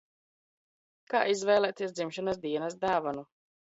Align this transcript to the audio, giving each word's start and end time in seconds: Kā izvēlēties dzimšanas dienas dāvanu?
Kā 1.15 1.23
izvēlēties 1.35 1.97
dzimšanas 2.01 2.45
dienas 2.51 2.83
dāvanu? 2.85 3.33